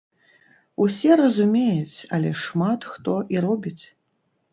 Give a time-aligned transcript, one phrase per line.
[0.85, 3.85] Усе разумеюць, але шмат хто і робіць.